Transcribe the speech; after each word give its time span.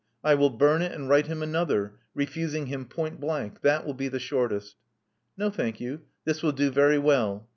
I 0.23 0.33
will 0.33 0.49
burn 0.49 0.81
it 0.81 0.93
and 0.93 1.07
write 1.07 1.27
him 1.27 1.43
another, 1.43 1.99
refusing 2.15 2.65
him 2.65 2.85
point 2.85 3.19
blank. 3.19 3.61
That 3.61 3.85
will 3.85 3.93
be 3.93 4.07
the 4.07 4.17
shortest." 4.17 4.75
•*No, 5.37 5.51
thank 5.51 5.79
you. 5.79 6.01
This 6.25 6.41
will 6.41 6.53
do 6.53 6.71
very 6.71 6.97
well." 6.97 7.47